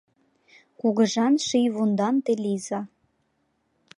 [0.79, 2.81] Кугыжан шийвундан те лийза